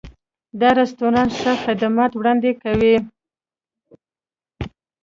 [0.59, 2.95] دا رستورانت ښه خدمات وړاندې کوي.